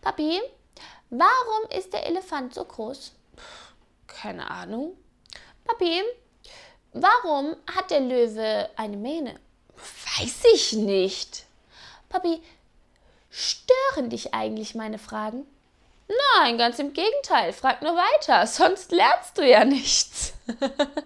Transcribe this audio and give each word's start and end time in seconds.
Papi, 0.00 0.40
warum 1.10 1.70
ist 1.76 1.92
der 1.92 2.06
Elefant 2.06 2.54
so 2.54 2.64
groß? 2.64 3.12
Keine 4.06 4.50
Ahnung. 4.50 4.96
Papi, 5.64 6.02
warum 6.92 7.56
hat 7.74 7.90
der 7.90 8.00
Löwe 8.00 8.70
eine 8.76 8.96
Mähne? 8.96 9.38
Weiß 9.74 10.44
ich 10.54 10.72
nicht. 10.72 11.44
Papi, 12.08 12.40
stören 13.30 14.10
dich 14.10 14.32
eigentlich 14.32 14.74
meine 14.74 14.98
Fragen? 14.98 15.46
Nein, 16.38 16.56
ganz 16.56 16.78
im 16.78 16.92
Gegenteil. 16.92 17.52
Frag 17.52 17.82
nur 17.82 17.96
weiter, 17.96 18.46
sonst 18.46 18.92
lernst 18.92 19.36
du 19.38 19.48
ja 19.48 19.64
nichts. 19.64 20.34